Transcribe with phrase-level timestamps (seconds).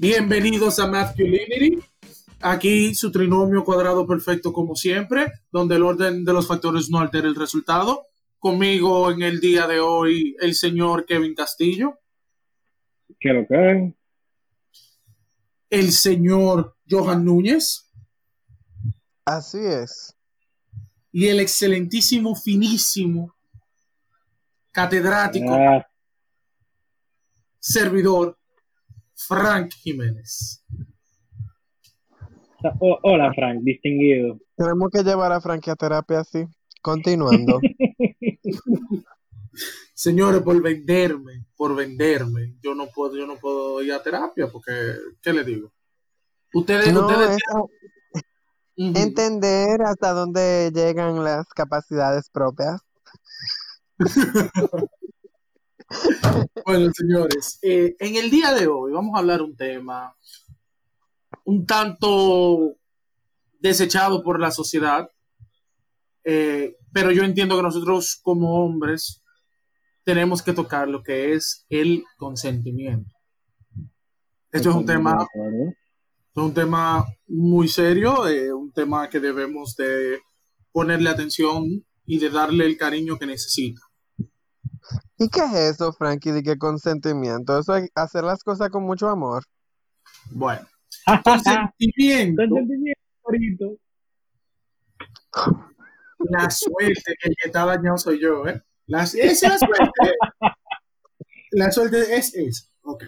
[0.00, 1.78] Bienvenidos a Masculinity.
[2.40, 7.28] Aquí su trinomio cuadrado perfecto como siempre, donde el orden de los factores no altera
[7.28, 8.06] el resultado.
[8.38, 11.98] Conmigo en el día de hoy el señor Kevin Castillo.
[13.20, 13.92] ¿Qué lo que
[15.68, 17.92] El señor Johan Núñez.
[19.26, 20.16] Así es.
[21.12, 23.34] Y el excelentísimo, finísimo,
[24.72, 25.86] catedrático, Ah,
[27.58, 28.39] servidor,
[29.26, 30.64] Frank Jiménez.
[32.80, 34.38] o- hola, Frank, distinguido.
[34.56, 36.44] Tenemos que llevar a Frankie a terapia así.
[36.82, 37.60] Continuando.
[39.94, 44.72] Señores, por venderme, por venderme, yo no puedo, yo no puedo ir a terapia porque,
[45.20, 45.72] ¿qué le digo?
[46.54, 47.42] Ustedes, no, ustedes, es
[48.76, 48.98] Ujú.
[48.98, 52.80] entender hasta dónde llegan las capacidades propias.
[56.64, 60.14] Bueno, señores, eh, en el día de hoy vamos a hablar un tema
[61.44, 62.76] un tanto
[63.58, 65.10] desechado por la sociedad,
[66.24, 69.22] eh, pero yo entiendo que nosotros como hombres
[70.04, 73.10] tenemos que tocar lo que es el consentimiento.
[74.52, 75.26] Esto es un tema,
[76.34, 80.20] es un tema muy serio, eh, un tema que debemos de
[80.72, 83.80] ponerle atención y de darle el cariño que necesita.
[85.18, 86.32] ¿Y qué es eso, Frankie?
[86.32, 87.58] ¿De qué consentimiento?
[87.58, 89.44] Eso es hacer las cosas con mucho amor.
[90.30, 90.66] Bueno,
[91.24, 92.42] consentimiento.
[93.22, 93.76] Consentimiento.
[96.18, 98.62] La suerte, que el que está dañado soy yo, ¿eh?
[98.86, 100.14] La, esa es la suerte.
[101.52, 102.66] La suerte es esa.
[102.82, 103.04] Ok.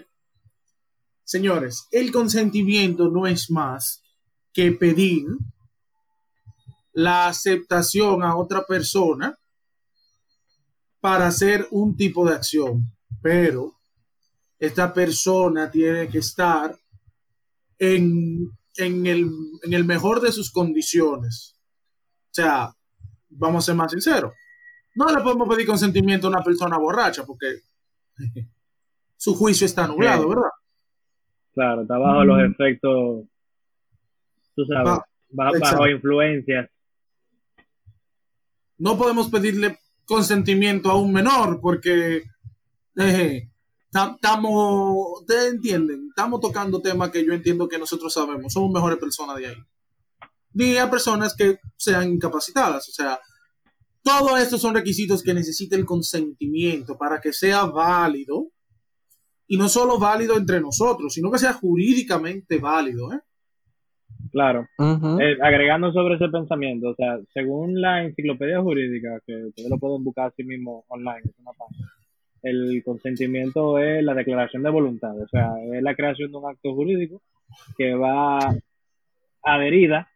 [1.25, 4.03] Señores, el consentimiento no es más
[4.53, 5.27] que pedir
[6.93, 9.39] la aceptación a otra persona
[11.03, 12.85] para hacer un tipo de acción,
[13.21, 13.75] pero
[14.59, 16.79] esta persona tiene que estar
[17.77, 19.29] en, en el,
[19.65, 21.59] en el mejor de sus condiciones.
[22.31, 22.73] O sea,
[23.31, 24.33] vamos a ser más sinceros.
[24.95, 27.63] No le podemos pedir consentimiento a una persona borracha porque
[29.17, 30.29] su juicio está nublado.
[30.29, 30.51] ¿verdad?
[31.53, 33.25] Claro, está bajo los efectos,
[34.55, 35.89] tú sabes, Ah, ba- bajo exacto.
[35.89, 36.71] influencias.
[38.79, 39.79] No podemos pedirle
[40.13, 42.23] consentimiento a un menor porque
[43.87, 49.37] estamos, ustedes entienden, estamos tocando temas que yo entiendo que nosotros sabemos, somos mejores personas
[49.39, 49.57] de ahí.
[50.53, 53.19] Ni a personas que sean incapacitadas, o sea,
[54.03, 58.49] todos estos son requisitos que necesita el consentimiento para que sea válido
[59.47, 63.21] y no solo válido entre nosotros, sino que sea jurídicamente válido, ¿eh?
[64.33, 64.67] Claro.
[64.79, 70.03] Eh, agregando sobre ese pensamiento, o sea, según la enciclopedia jurídica, que ustedes lo pueden
[70.03, 71.93] buscar así mismo online, es una página,
[72.43, 76.75] el consentimiento es la declaración de voluntad, o sea, es la creación de un acto
[76.75, 77.21] jurídico
[77.77, 78.39] que va
[79.43, 80.09] adherida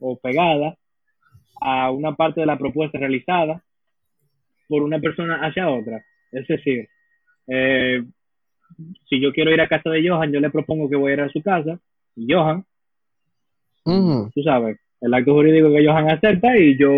[0.00, 0.76] o pegada
[1.60, 3.62] a una parte de la propuesta realizada
[4.68, 6.04] por una persona hacia otra.
[6.32, 6.88] Es decir,
[7.46, 8.02] eh,
[9.08, 11.20] si yo quiero ir a casa de Johan, yo le propongo que voy a ir
[11.20, 11.78] a su casa,
[12.16, 12.64] y Johan
[14.34, 16.90] Tú sabes, el acto jurídico que Johan acepta y yo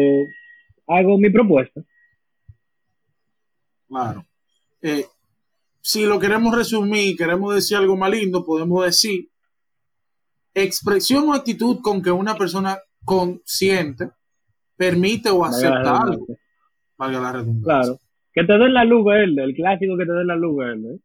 [0.87, 1.83] hago mi propuesta.
[3.89, 4.25] Claro.
[4.81, 5.05] Eh,
[5.81, 9.29] si lo queremos resumir, queremos decir algo más lindo, podemos decir
[10.55, 14.11] expresión o actitud con que una persona consciente
[14.77, 16.27] permite o acepta algo.
[16.97, 17.65] Valga la redundancia.
[17.65, 17.99] Claro.
[18.33, 20.99] Que te den la luz verde, el clásico que te den la luz verde.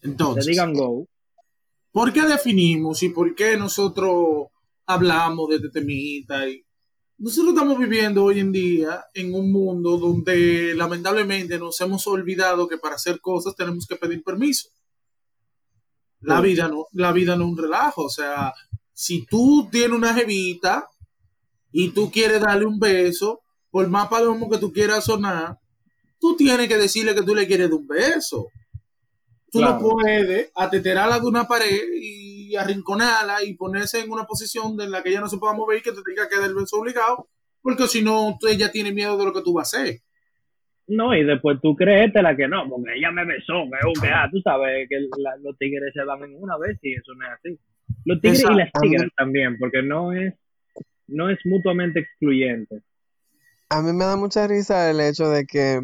[0.00, 1.06] Te Entonces, digan go.
[1.92, 4.48] ¿Por qué definimos y por qué nosotros
[4.86, 6.48] hablamos de este temita?
[6.48, 6.64] Y
[7.18, 12.78] nosotros estamos viviendo hoy en día en un mundo donde lamentablemente nos hemos olvidado que
[12.78, 14.68] para hacer cosas tenemos que pedir permiso.
[16.20, 18.04] La vida no, la vida no es un relajo.
[18.04, 18.52] O sea,
[18.92, 20.88] si tú tienes una jevita
[21.72, 23.40] y tú quieres darle un beso,
[23.70, 25.58] por más palomo que tú quieras sonar,
[26.18, 28.48] tú tienes que decirle que tú le quieres dar un beso.
[29.52, 29.80] Tú Claro.
[29.80, 35.02] no puedes ateterarla de una pared y arrinconarla y ponerse en una posición en la
[35.02, 37.28] que ella no se pueda mover y que te tenga que dar el beso obligado,
[37.62, 40.00] porque si no, ella tiene miedo de lo que tú vas a hacer.
[40.86, 44.40] No, y después tú creértela que no, porque ella me besó, un que, ah, tú
[44.40, 47.58] sabes que la- los tigres se van en una vez y eso no es así.
[48.04, 50.34] Los tigres y las tigres también, porque no es,
[51.06, 52.80] no es mutuamente excluyente.
[53.68, 55.80] A mí me da mucha risa el hecho de que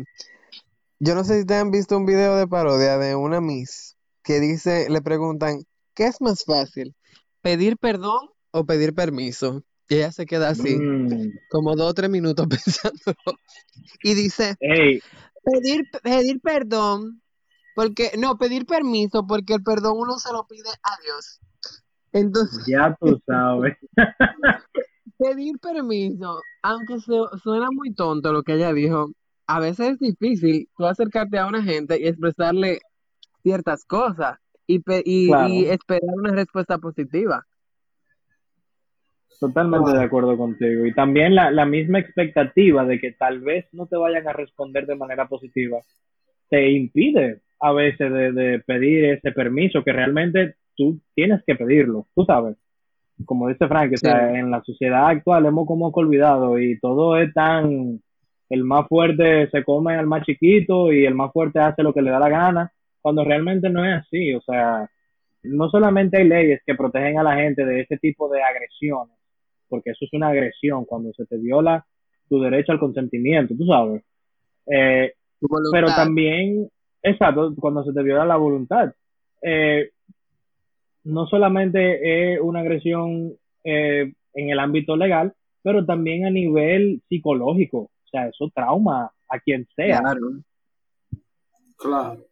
[0.98, 4.40] yo no sé si ustedes han visto un video de parodia de una Miss que
[4.40, 5.62] dice, le preguntan,
[5.94, 6.94] ¿qué es más fácil?
[7.43, 9.62] ¿Pedir perdón o pedir permiso?
[9.88, 11.38] Y ella se queda así, Mm.
[11.48, 12.46] como dos o tres minutos
[12.93, 13.38] pensándolo.
[14.02, 15.00] Y dice, Ey,
[15.44, 17.22] pedir, pedir perdón
[17.75, 21.40] Porque, no, pedir permiso, porque el perdón uno se lo pide a Dios.
[22.12, 23.76] Entonces, Ya tú sabes.
[25.19, 29.10] pedir permiso, aunque se- suena muy tonto lo que ella dijo,
[29.46, 32.81] a veces es difícil tú acercarte a una gente y expresarle
[33.43, 35.48] ciertas cosas y, pe- y, Claro.
[35.48, 37.46] y esperar una respuesta positiva.
[39.38, 40.87] Totalmente de acuerdo contigo.
[40.87, 44.87] Y también la, la misma expectativa de que tal vez no te vayan a responder
[44.87, 45.78] de manera positiva
[46.49, 52.06] te impide a veces de, de pedir ese permiso que realmente tú tienes que pedirlo,
[52.14, 52.56] tú sabes.
[53.25, 57.16] Como dice Frank, o sea, en la sociedad actual hemos como que olvidado y todo
[57.19, 58.00] es tan,
[58.48, 62.02] el más fuerte se come al más chiquito y el más fuerte hace lo que
[62.02, 64.88] le da la gana, cuando realmente no es así, o sea,
[65.43, 69.16] no solamente hay leyes que protegen a la gente de ese tipo de agresiones,
[69.69, 71.84] porque eso es una agresión cuando se te viola
[72.28, 74.02] tu derecho al consentimiento, tú sabes.
[74.66, 75.12] Eh,
[75.72, 76.69] pero también,
[77.02, 78.92] exacto, cuando se te viola la voluntad.
[79.42, 79.90] Eh,
[81.04, 83.32] no solamente es una agresión
[83.62, 85.32] eh, en el ámbito legal,
[85.62, 87.90] pero también a nivel psicológico.
[88.16, 90.00] Sea, eso trauma a quien sea.
[90.00, 90.42] Claro.
[91.76, 92.26] Claro.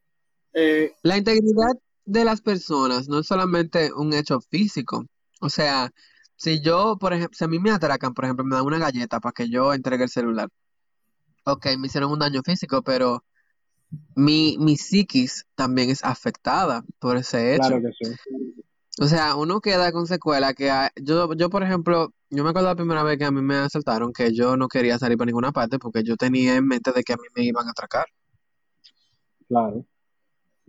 [0.55, 1.73] Eh, La integridad
[2.05, 5.07] de las personas no es solamente un hecho físico.
[5.41, 5.91] O sea,
[6.37, 9.21] si yo, por ejemplo, si a mí me atracan, por ejemplo, me dan una galleta
[9.21, 10.49] para que yo entregue el celular.
[11.45, 13.25] Ok, me hicieron un daño físico, pero
[14.15, 17.69] mi, mi psiquis también es afectada por ese hecho.
[17.69, 18.15] Claro que sí.
[19.01, 20.71] O sea, uno queda con secuela que
[21.03, 24.13] yo, yo, por ejemplo, yo me acuerdo la primera vez que a mí me asaltaron
[24.13, 27.13] que yo no quería salir para ninguna parte porque yo tenía en mente de que
[27.13, 28.07] a mí me iban a atracar.
[29.49, 29.85] Claro.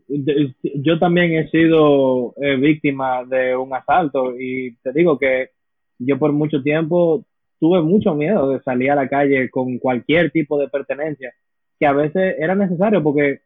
[0.08, 5.50] Yo también he sido eh, víctima de un asalto y te digo que
[6.00, 7.26] yo por mucho tiempo
[7.60, 11.34] tuve mucho miedo de salir a la calle con cualquier tipo de pertenencia
[11.80, 13.42] que a veces era necesario porque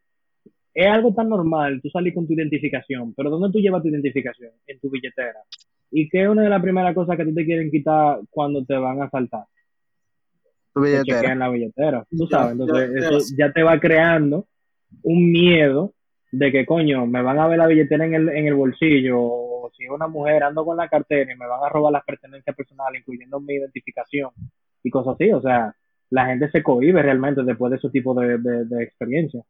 [0.74, 4.52] es algo tan normal tú salir con tu identificación, pero ¿dónde tú llevas tu identificación?
[4.66, 5.40] En tu billetera.
[5.90, 8.74] ¿Y qué es una de las primeras cosas que tú te quieren quitar cuando te
[8.76, 9.44] van a asaltar?
[10.72, 11.20] Tu te billetera.
[11.20, 13.08] chequean la billetera, tú sabes, entonces ya, ya.
[13.08, 14.46] eso ya te va creando
[15.02, 15.94] un miedo
[16.32, 19.70] de que coño, me van a ver la billetera en el, en el bolsillo, o
[19.76, 22.54] si es una mujer ando con la cartera y me van a robar las pertenencias
[22.54, 24.30] personales, incluyendo mi identificación
[24.82, 25.74] y cosas así, o sea,
[26.10, 29.44] la gente se cohíbe realmente después de ese tipo de, de, de experiencias.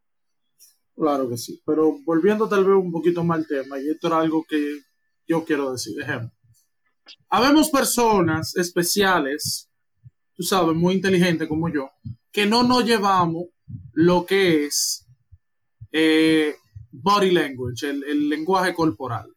[1.00, 4.18] Claro que sí, pero volviendo tal vez un poquito más al tema, y esto era
[4.18, 4.80] algo que
[5.26, 6.30] yo quiero decir, ejemplo.
[7.30, 9.70] Habemos personas especiales,
[10.34, 11.90] tú sabes, muy inteligentes como yo,
[12.30, 13.44] que no nos llevamos
[13.94, 15.06] lo que es
[15.90, 16.54] eh,
[16.90, 19.34] body language, el, el lenguaje corporal.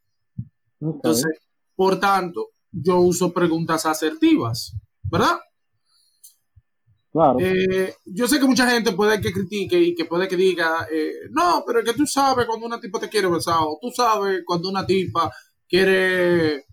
[0.82, 1.32] Entonces,
[1.76, 5.40] por tanto, yo uso preguntas asertivas, ¿verdad?
[7.14, 10.88] Claro, Eh, yo sé que mucha gente puede que critique y que puede que diga,
[10.92, 13.92] eh, no, pero es que tú sabes cuando una tipa te quiere besar, o tú
[13.92, 15.32] sabes cuando una tipa
[15.68, 16.66] quiere,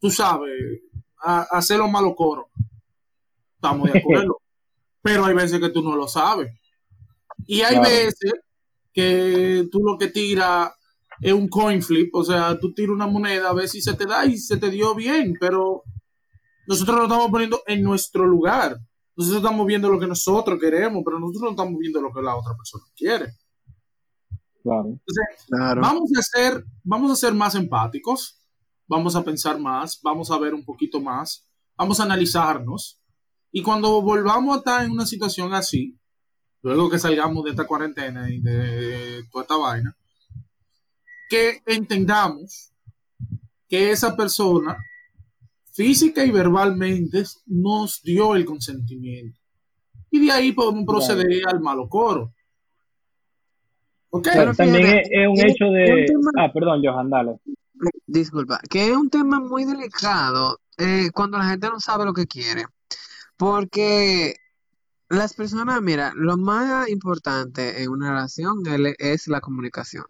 [0.00, 0.52] tú sabes,
[1.24, 2.46] a- hacer los malos coros.
[3.56, 4.40] Estamos de acuerdo.
[5.02, 6.52] pero hay veces que tú no lo sabes.
[7.46, 7.90] Y hay Claro.
[7.90, 8.32] veces
[8.92, 10.72] que tú lo que tiras
[11.20, 14.06] es un coin flip, o sea, tú tiras una moneda a ver si se te
[14.06, 15.84] da y se te dio bien, pero
[16.66, 18.78] nosotros nos estamos poniendo en nuestro lugar.
[19.16, 22.36] Nosotros estamos viendo lo que nosotros queremos, pero nosotros no estamos viendo lo que la
[22.36, 23.32] otra persona quiere.
[24.62, 24.88] claro.
[24.88, 25.80] Entonces, Claro.
[25.80, 28.40] vamos a ser, vamos a ser más empáticos,
[28.88, 33.00] vamos a pensar más, vamos a ver un poquito más, vamos a analizarnos.
[33.52, 35.98] Y cuando volvamos a estar en una situación así,
[36.62, 39.96] luego que salgamos de esta cuarentena y de toda esta vaina,
[41.30, 42.72] que entendamos
[43.68, 44.76] que esa persona
[45.76, 49.38] física y verbalmente nos dio el consentimiento.
[50.10, 52.32] Y de ahí podemos proceder al malo coro.
[54.22, 55.92] Pero También es, es un hecho de...
[55.92, 57.32] un tema- Ah, perdón, Johan, dale.
[58.06, 62.26] Disculpa, que es un tema muy delicado eh, cuando la gente no sabe lo que
[62.26, 62.64] quiere.
[63.36, 64.36] Porque
[65.10, 68.62] las personas, mira, lo más importante en una relación
[68.98, 70.04] es la comunicación.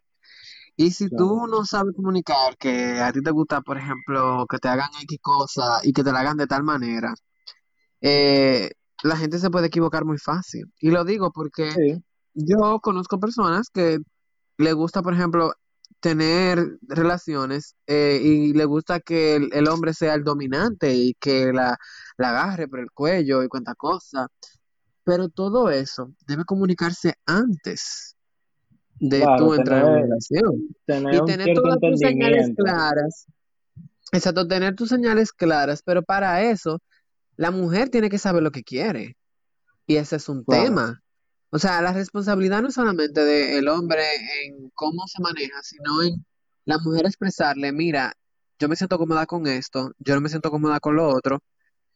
[0.76, 1.49] Y si tú Claro.
[1.49, 5.80] no sabes comunicar, que a ti te gusta, por ejemplo, que te hagan X cosa
[5.83, 7.14] y que te la hagan de tal manera,
[8.00, 8.71] eh,
[9.02, 10.73] la gente se puede equivocar muy fácil.
[10.80, 12.02] Y lo digo porque Sí,
[12.35, 13.99] yo conozco personas que
[14.59, 15.52] le gusta, por ejemplo,
[16.00, 21.52] tener relaciones eh, y le gusta que el, el hombre sea el dominante y que
[21.52, 21.78] la,
[22.18, 24.28] la agarre por el cuello y cuanta cosa.
[25.04, 28.16] Pero todo eso debe comunicarse antes
[28.99, 30.76] de Claro, tú entrar en relación.
[30.87, 33.26] tener Y tener todas tus señales claras.
[34.12, 36.81] Exacto, tener tus señales claras, pero para eso
[37.37, 39.17] la mujer tiene que saber lo que quiere.
[39.87, 40.65] Y ese es un Claro.
[40.65, 41.03] tema.
[41.50, 44.03] O sea, la responsabilidad no es solamente del hombre
[44.45, 46.25] en cómo se maneja, sino en
[46.65, 48.12] la mujer expresarle, mira,
[48.59, 51.41] yo me siento cómoda con esto, yo no me siento cómoda con lo otro,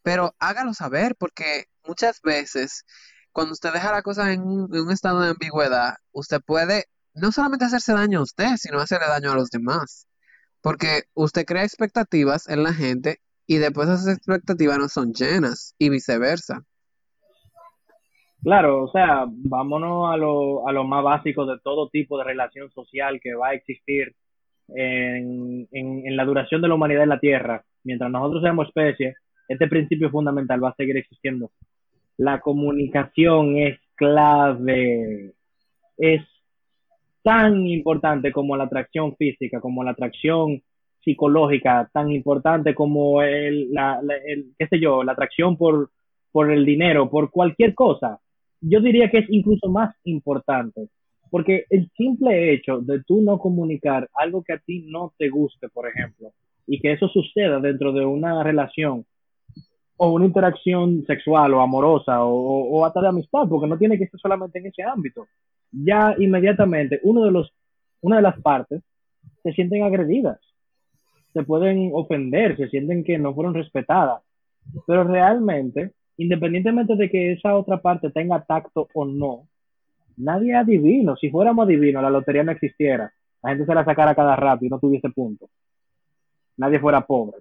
[0.02, 2.84] pero hágalo saber, porque muchas veces
[3.32, 6.84] cuando usted deja la cosa en un, en un estado de ambigüedad, usted puede
[7.14, 10.06] no solamente hacerse daño a usted, sino hacerle daño a los demás.
[10.62, 15.88] Porque usted crea expectativas en la gente y después esas expectativas no son llenas y
[15.88, 16.62] viceversa.
[18.42, 22.70] Claro, o sea, vámonos a lo, a lo más básico de todo tipo de relación
[22.70, 24.14] social que va a existir
[24.68, 27.64] en, en, en la duración de la humanidad en la Tierra.
[27.84, 29.14] Mientras nosotros seamos especie,
[29.48, 31.50] este principio fundamental va a seguir existiendo.
[32.20, 35.32] La comunicación es clave,
[35.96, 36.20] es
[37.22, 40.62] tan importante como la atracción física, como la atracción
[41.02, 45.92] psicológica, tan importante como el, la, el, qué sé yo, la atracción por,
[46.30, 48.18] por el dinero, por cualquier cosa.
[48.60, 50.90] Yo diría que es incluso más importante,
[51.30, 55.70] porque el simple hecho de tú no comunicar algo que a ti no te guste,
[55.70, 56.32] por ejemplo,
[56.66, 59.06] y que eso suceda dentro de una relación
[60.02, 64.06] o una interacción sexual o amorosa o, o hasta de amistad, porque no tiene que
[64.06, 65.26] ser solamente en ese ámbito.
[65.70, 67.52] Ya inmediatamente uno de los,
[68.00, 68.82] una de las partes
[69.42, 70.40] se sienten agredidas,
[71.34, 74.22] se pueden ofender, se sienten que no fueron respetadas,
[74.86, 79.48] pero realmente, independientemente de que esa otra parte tenga tacto o no,
[80.16, 81.14] nadie adivino.
[81.16, 83.12] Si fuéramos adivinos, la lotería no existiera.
[83.42, 85.50] La gente se la sacara cada rato y no tuviese punto.
[86.56, 87.36] Nadie fuera pobre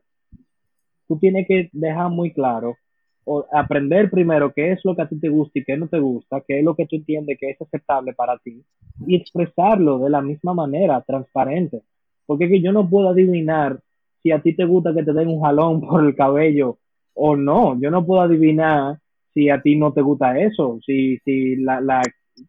[1.10, 2.78] tú tienes que dejar muy claro
[3.26, 6.00] o aprender primero qué es lo que a ti te gusta y qué no te
[6.00, 8.64] gusta, qué es lo que tú entiendes que es aceptable para ti
[9.06, 11.82] y expresarlo de la misma manera, transparente.
[12.26, 13.80] Porque es que yo no puedo adivinar
[14.22, 16.78] si a ti te gusta que te den un jalón por el cabello
[17.14, 17.80] o no.
[17.82, 19.00] Yo no puedo adivinar
[19.34, 22.02] si a ti no te gusta eso, si, si la, la,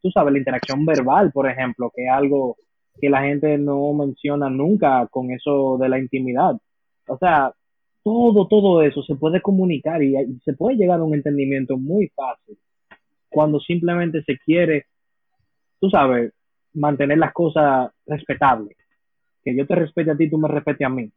[0.03, 2.57] tú sabes, la interacción verbal, por ejemplo, que es algo
[3.01, 6.57] que la gente no menciona nunca con eso de la intimidad.
[7.07, 7.53] O sea,
[8.03, 12.09] todo, todo eso se puede comunicar y, y se puede llegar a un entendimiento muy
[12.09, 12.59] fácil
[13.29, 14.87] cuando simplemente se quiere,
[15.81, 16.33] tú sabes,
[16.75, 18.77] mantener las cosas respetables.
[19.43, 21.11] Que yo te respete a ti, tú me respetes a mí.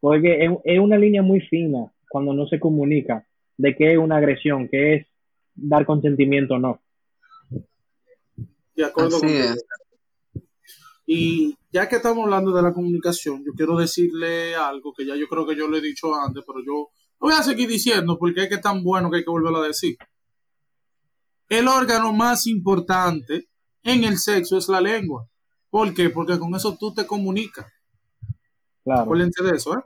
[0.00, 3.26] Porque es, es una línea muy fina cuando no se comunica
[3.58, 5.06] de qué es una agresión, qué es
[5.54, 6.80] dar consentimiento o no.
[8.74, 9.64] De acuerdo Así es.
[11.14, 15.28] Y ya que estamos hablando de la comunicación, yo quiero decirle algo que ya yo
[15.28, 18.44] creo que yo lo he dicho antes, pero yo lo voy a seguir diciendo porque
[18.44, 19.98] es que es tan bueno que hay que volverlo a decir.
[21.50, 23.50] El órgano más importante
[23.82, 25.28] en el sexo es la lengua.
[25.68, 26.08] ¿Por qué?
[26.08, 27.70] Porque con eso tú te comunicas.
[28.82, 29.02] Claro.
[29.02, 29.82] Acuérdense de eso, ¿eh?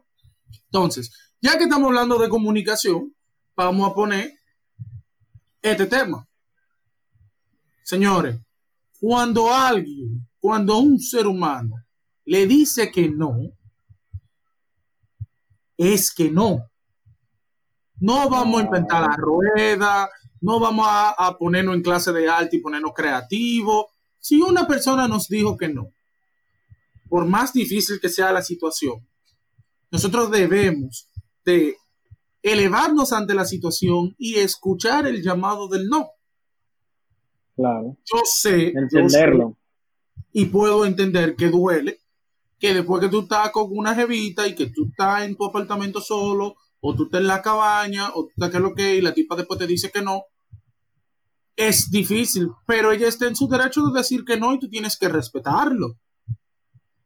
[0.66, 3.12] Entonces, ya que estamos hablando de comunicación,
[3.56, 4.32] vamos a poner
[5.60, 6.24] este tema.
[7.82, 8.40] Señores,
[9.00, 11.74] cuando alguien, cuando un ser humano
[12.24, 13.50] le dice que no,
[15.76, 16.70] es que no.
[17.96, 20.08] No vamos a inventar la rueda,
[20.40, 23.86] no vamos a, a ponernos en clase de arte y ponernos creativos.
[24.20, 25.92] Si una persona nos dijo que no,
[27.08, 29.04] por más difícil que sea la situación,
[29.90, 31.08] nosotros debemos
[31.44, 31.74] de
[32.40, 36.12] elevarnos ante la situación y escuchar el llamado del no.
[37.56, 37.96] Claro.
[38.04, 39.56] Yo sé, yo sé Entenderlo.
[40.38, 42.02] Y puedo entender que duele,
[42.58, 45.98] que después que tú estás con una jevita y que tú estás en tu apartamento
[46.02, 49.14] solo, o tú estás en la cabaña, o tú estás que lo que, y la
[49.14, 50.24] tipa después te dice que no,
[51.56, 54.98] es difícil, pero ella está en su derecho de decir que no y tú tienes
[54.98, 55.96] que respetarlo.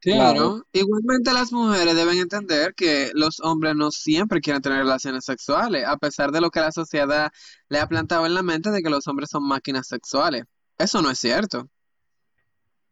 [0.00, 0.32] Claro.
[0.32, 0.62] Claro.
[0.72, 5.98] Igualmente las mujeres deben entender que los hombres no siempre quieren tener relaciones sexuales, a
[5.98, 7.30] pesar de lo que la sociedad
[7.68, 10.46] le ha plantado en la mente de que los hombres son máquinas sexuales.
[10.78, 11.68] Eso no es cierto.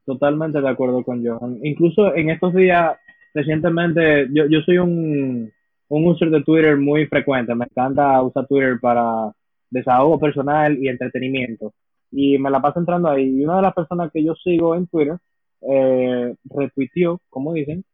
[0.09, 1.59] Totalmente de acuerdo con Johan.
[1.63, 2.97] Incluso en estos días,
[3.35, 5.53] recientemente, yo, yo soy un,
[5.89, 7.55] un user de Twitter muy frecuente.
[7.55, 9.31] Me encanta usar Twitter para
[9.69, 11.75] desahogo personal y entretenimiento.
[12.11, 13.39] Y me la paso entrando ahí.
[13.39, 15.19] Y una de las personas que yo sigo en Twitter
[15.61, 17.85] eh, retuiteó, como dicen,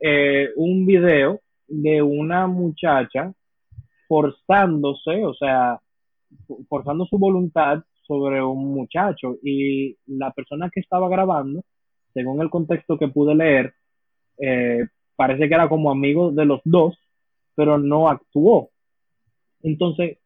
[0.00, 3.30] eh, un video de una muchacha
[4.08, 5.78] forzándose, o sea,
[6.70, 11.62] forzando su voluntad sobre un muchacho y la persona que estaba grabando,
[12.14, 13.74] según el contexto que pude leer,
[14.38, 16.98] eh, parece que era como amigo de los dos,
[17.54, 18.70] pero no actuó.
[19.62, 20.18] Entonces,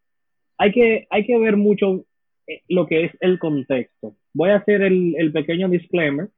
[0.59, 2.04] hay que, hay que ver mucho
[2.47, 4.14] eh, lo que es el contexto.
[4.33, 6.30] Voy a hacer el, el pequeño disclaimer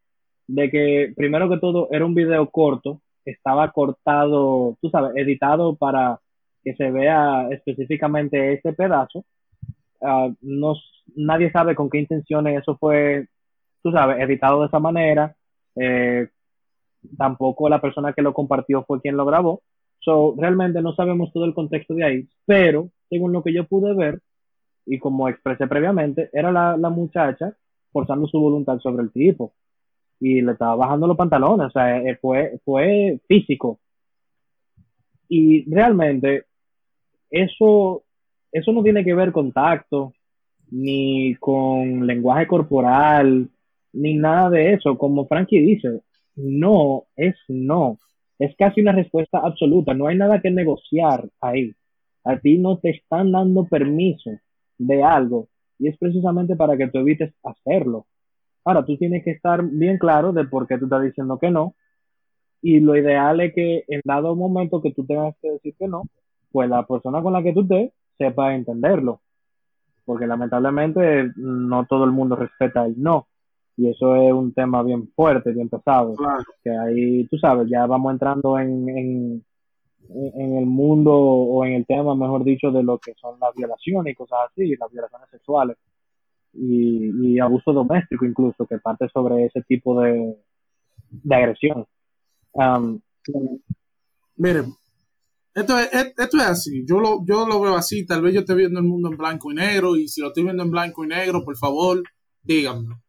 [0.47, 6.21] de que primero que todo era un video corto, estaba cortado, tú sabes, editado para
[6.65, 9.25] que se vea específicamente ese pedazo
[10.03, 10.75] ah, no,
[11.17, 13.29] nadie sabe con qué intenciones eso fue,
[13.83, 15.35] tú sabes, editado de esa manera.
[15.77, 16.29] Eh,
[17.17, 19.63] tampoco la persona que lo compartió fue quien lo grabó.
[20.01, 23.95] So, realmente no sabemos todo el contexto de ahí, pero según lo que yo pude
[23.95, 24.21] ver,
[24.87, 27.55] y como expresé previamente, era la, la muchacha
[27.93, 29.53] forzando su voluntad sobre el tipo
[30.21, 33.81] y le estaba bajando los pantalones, o sea, eh, fue, fue físico.
[35.29, 36.47] Y realmente
[37.31, 38.03] eso,
[38.53, 40.13] eso no tiene que ver con tacto,
[40.71, 43.49] ni con lenguaje corporal,
[43.93, 44.97] ni nada de eso.
[44.99, 46.03] Como Frankie dice,
[46.37, 47.99] no es no.
[48.39, 49.95] Es casi una respuesta absoluta.
[49.95, 51.73] No hay nada que negociar ahí.
[52.25, 54.31] A ti no te están dando permiso
[54.79, 58.07] de algo y es precisamente para que tú evites hacerlo.
[58.65, 61.75] Ahora, tú tienes que estar bien claro de por qué tú estás diciendo que no
[62.61, 66.03] y lo ideal es que en dado momento que tú tengas que decir que no,
[66.51, 69.21] pues la persona con la que tú estés sepa entenderlo.
[70.05, 73.29] Porque lamentablemente no todo el mundo respeta el no.
[73.77, 76.15] Y eso es un tema bien fuerte, bien pesado.
[76.65, 79.45] Que ahí, tú sabes, ya vamos entrando en, en,
[80.09, 84.13] en el mundo o en el tema, mejor dicho, de lo que son las violaciones
[84.13, 85.77] y cosas así, las violaciones sexuales
[86.55, 90.37] y, y abuso doméstico incluso, que parte sobre ese tipo de,
[91.11, 91.87] de agresión.
[92.53, 93.01] Um,
[94.37, 94.73] Miren,
[95.61, 98.55] esto es, esto es así, yo lo, yo lo veo así, tal vez yo esté
[98.55, 101.09] viendo el mundo en blanco y negro y si lo estoy viendo en blanco y
[101.09, 102.03] negro, por favor,
[102.43, 103.03] díganmelo.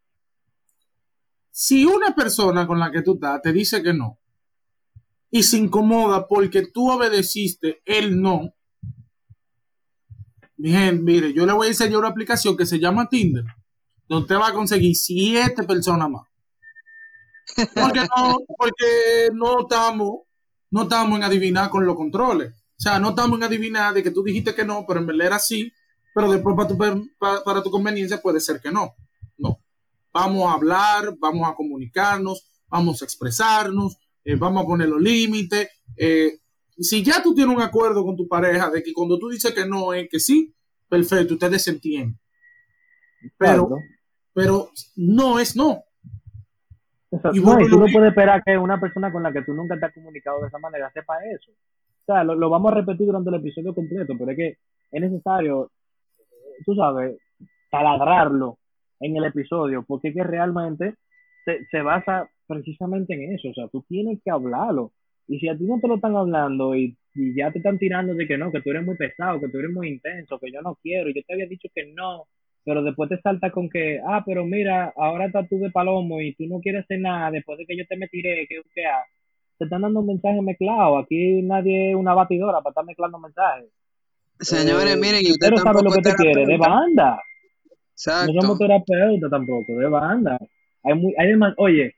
[1.51, 4.19] Si una persona con la que tú estás te dice que no,
[5.31, 8.53] y se incomoda porque tú obedeciste el no.
[10.57, 13.45] Bien, mire, yo le voy a enseñar una aplicación que se llama Tinder,
[14.07, 16.23] donde va a conseguir siete personas más.
[17.73, 20.19] Porque no, porque no estamos,
[20.71, 22.51] no estamos en adivinar con los controles.
[22.51, 25.27] O sea, no estamos en adivinar de que tú dijiste que no, pero en verdad
[25.27, 25.71] era así,
[26.13, 28.95] pero después para tu, para, para tu conveniencia puede ser que no.
[29.37, 29.59] No.
[30.13, 35.69] Vamos a hablar, vamos a comunicarnos, vamos a expresarnos, eh, vamos a poner los límites.
[35.97, 36.39] Eh,
[36.77, 39.65] si ya tú tienes un acuerdo con tu pareja de que cuando tú dices que
[39.65, 40.53] no es que sí,
[40.87, 42.19] perfecto, ustedes se entienden.
[43.37, 43.69] Pero,
[44.33, 45.83] pero no es no.
[47.11, 49.85] Y, no, tú no puedes esperar que una persona con la que tú nunca te
[49.87, 51.51] has comunicado de esa manera sepa eso.
[51.51, 54.57] O sea, lo, lo vamos a repetir durante el episodio completo, pero es que
[54.91, 55.71] es necesario,
[56.65, 57.17] tú sabes,
[57.71, 58.57] taladrarlo
[58.99, 60.95] en el episodio, porque es que realmente
[61.45, 63.49] se, se basa precisamente en eso.
[63.49, 64.91] O sea, tú tienes que hablarlo.
[65.27, 66.97] Y si a ti no te lo están hablando y,
[67.35, 69.71] ya te están tirando de que no, que tú eres muy pesado, que tú eres
[69.71, 72.25] muy intenso, que yo no quiero, y yo te había dicho que no,
[72.65, 76.33] pero después te salta con que, ah, pero mira, ahora estás tú de palomo y
[76.35, 78.83] tú no quieres hacer nada después de que yo te me tiré, que qué
[79.57, 80.97] Te están dando un mensaje mezclado.
[80.99, 83.69] Aquí nadie es una batidora para estar mezclando mensajes.
[84.39, 87.15] Señores, Eh, miren, y usted Pero sabe lo que te quiere, de banda.
[87.15, 87.21] No
[87.93, 88.41] Exacto.
[88.41, 90.37] somos terapeutas tampoco, de banda.
[90.83, 91.93] Hay muy, hay demás, oye,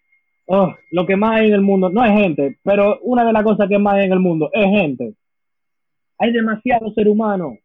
[0.47, 3.43] oh, lo que más hay en el mundo, no es gente, pero una de las
[3.43, 5.13] cosas que más hay en el mundo es gente.
[6.17, 7.57] Hay demasiado ser humano.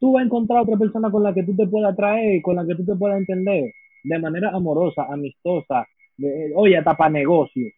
[0.00, 2.66] Tú vas a encontrar otra persona con la que tú te puedas atraer, con la
[2.66, 3.70] que tú te puedas entender,
[4.02, 5.86] de manera amorosa, amistosa,
[6.54, 7.68] oye, hasta para negocio.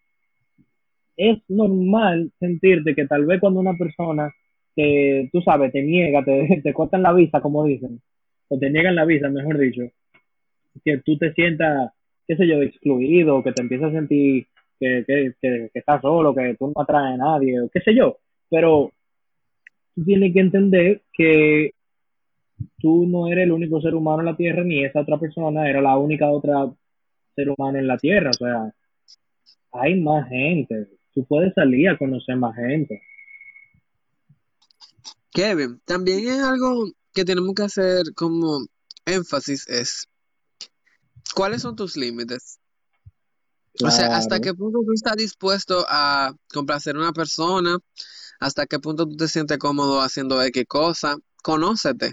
[1.17, 4.33] Es normal sentirte que tal vez cuando una persona
[4.75, 8.01] que, tú sabes, te niega, te, te cortan la visa, como dicen,
[8.49, 9.83] o te niegan la visa, mejor dicho,
[10.85, 11.93] que tú te sientas,
[12.27, 14.47] qué sé yo, excluido, que te empiezas a sentir
[14.79, 17.95] que, que, que, que estás solo, que tú no atraes a nadie, o qué sé
[17.95, 18.19] yo.
[18.49, 18.93] Pero
[19.95, 21.73] tú tienes que entender que
[22.83, 25.81] tú no eres el único ser humano en la Tierra, ni esa otra persona era
[25.81, 26.71] la única otra
[27.35, 28.31] ser humano en la Tierra.
[28.31, 28.75] O sea,
[29.73, 30.89] hay más gente.
[31.15, 33.01] Tú puedes salir a conocer más gente.
[35.31, 38.67] Kevin, también es algo que tenemos que hacer como
[39.07, 40.09] énfasis es,
[41.35, 42.59] ¿cuáles son tus límites?
[43.83, 47.79] O sea, ¿hasta qué punto tú estás dispuesto a complacer a una persona?
[48.39, 51.17] ¿Hasta qué punto tú te sientes cómodo haciendo X cosa?
[51.43, 52.13] Conócete.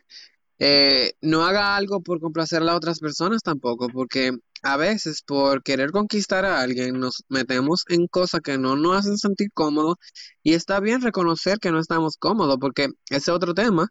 [0.59, 5.63] Eh, no haga algo por complacer a las otras personas tampoco, porque a veces por
[5.63, 9.95] querer conquistar a alguien nos metemos en cosas que no nos hacen sentir cómodos
[10.43, 13.87] y está bien reconocer que no estamos cómodos, porque ese es otro tema.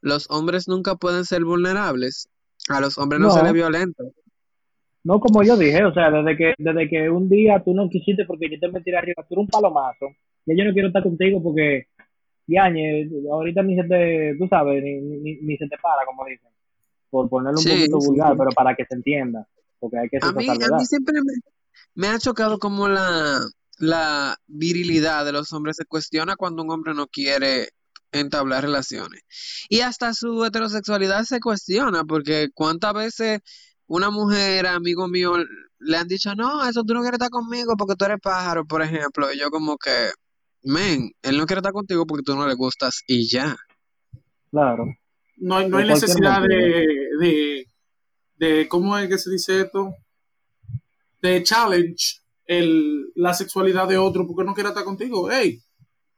[0.00, 2.28] Los hombres nunca pueden ser vulnerables.
[2.68, 4.04] A los hombres no se les violenta.
[5.02, 8.24] no como yo dije, o sea, desde que, desde que un día tú no quisiste
[8.24, 10.06] porque yo te me tiré arriba, tú eres un palomazo,
[10.46, 11.88] ya yo no quiero estar contigo porque,
[12.46, 16.50] yañe, ahorita ni se te, tú sabes, ni, ni, ni se te para, como dicen,
[17.10, 18.38] por ponerlo un Sí, poquito sí, vulgar, sí.
[18.38, 19.46] pero para que se entienda,
[19.78, 21.32] porque hay que A ser mí, a mí siempre me,
[21.94, 23.40] me ha chocado como la,
[23.78, 27.68] la virilidad de los hombres se cuestiona cuando un hombre no quiere
[28.12, 29.22] entablar relaciones.
[29.68, 33.40] Y hasta su heterosexualidad se cuestiona, porque cuántas veces
[33.86, 35.34] una mujer, amigo mío,
[35.78, 38.82] le han dicho, no, eso tú no quieres estar conmigo porque tú eres pájaro, por
[38.82, 39.32] ejemplo.
[39.32, 40.10] Y yo como que,
[40.64, 43.56] men, él no quiere estar contigo porque tú no le gustas y ya.
[44.50, 44.86] Claro.
[45.36, 46.86] No hay, no hay necesidad de,
[47.20, 47.66] de,
[48.36, 49.94] de, ¿cómo es que se dice esto?
[51.20, 55.28] De challenge el, la sexualidad de otro porque no quiere estar contigo.
[55.30, 55.60] Hey,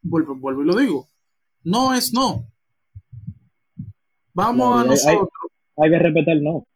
[0.03, 1.09] vuelvo, vuelvo y lo digo.
[1.65, 2.47] No es no.
[4.33, 5.29] Vamos a nosotros.
[5.79, 6.67] Hay, que respetar no.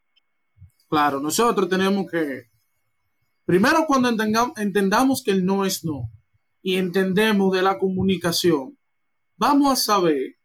[0.88, 2.44] Claro, nosotros tenemos que,
[3.44, 6.11] primero cuando entendamos, entendamos que el no es no
[6.62, 8.77] y entendemos de la comunicación,
[9.37, 10.37] vamos a saber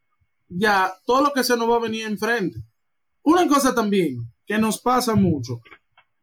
[0.47, 2.59] ya todo lo que se nos va a venir enfrente.
[3.23, 5.61] Una cosa también que nos pasa mucho,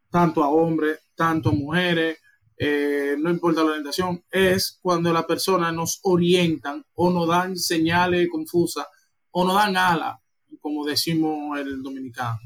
[0.09, 2.17] tanto a hombres, tanto a mujeres,
[2.57, 8.29] eh, no importa la orientación, es cuando la persona nos orientan o nos dan señales
[8.31, 8.85] confusas
[9.31, 10.17] o nos dan alas,
[10.61, 12.39] como decimos el dominicano.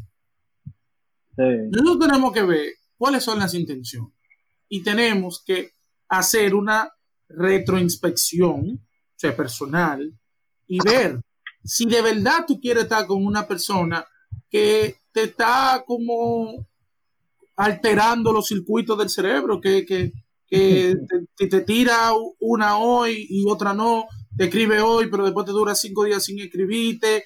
[1.38, 4.12] Nosotros tenemos que ver cuáles son las intenciones
[4.68, 5.72] y tenemos que
[6.10, 6.92] hacer una
[7.30, 10.13] retroinspección, o sea, personal,
[10.68, 11.22] y ver
[11.63, 14.06] si de verdad tú quieres estar con una persona
[14.50, 16.66] que te está como
[17.58, 20.13] alterando los circuitos del cerebro, que, que,
[20.48, 24.06] te, te, tira una hoy y otra no,
[24.38, 27.26] te escribe hoy, pero después te dura cinco días sin escribirte.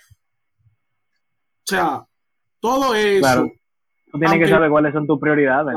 [1.60, 2.06] O sea,
[2.60, 3.20] todo eso.
[3.20, 3.52] Claro.
[4.14, 5.76] tienes que saber cuáles son tus prioridades.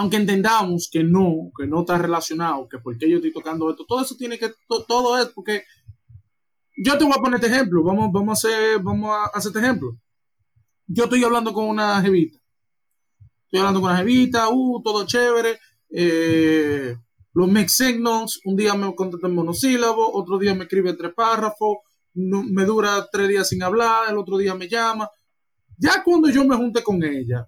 [0.00, 4.00] Aunque entendamos que no, que no está relacionado, que porque yo estoy tocando esto, todo
[4.00, 4.50] eso tiene que,
[4.88, 5.64] todo es porque
[6.82, 9.58] yo te voy a poner este ejemplo, vamos, vamos a hacer, vamos a hacer este
[9.58, 9.98] ejemplo.
[10.86, 12.38] Yo estoy hablando con una jevita
[13.44, 15.58] Estoy hablando con una jevita, uh, todo chévere.
[15.90, 16.96] Eh,
[17.34, 21.76] los mix signals, un día me contesta en monosílabo, otro día me escribe tres párrafos,
[22.14, 25.10] me dura tres días sin hablar, el otro día me llama.
[25.76, 27.46] Ya cuando yo me junte con ella,